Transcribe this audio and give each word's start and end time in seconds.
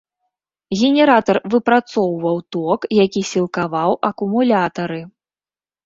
Генератар 0.79 1.39
выпрацоўваў 1.55 2.37
ток, 2.57 2.79
які 3.05 3.21
сілкаваў 3.35 3.91
акумулятары. 4.13 5.01